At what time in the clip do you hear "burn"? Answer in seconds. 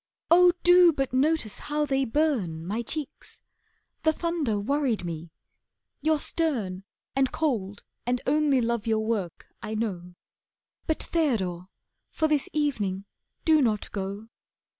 2.05-2.65